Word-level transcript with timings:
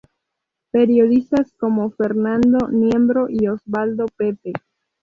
Periodistas 0.71 1.51
como 1.59 1.91
Fernando 1.91 2.69
Niembro 2.69 3.27
y 3.29 3.47
Osvaldo 3.47 4.07
Pepe. 4.17 4.53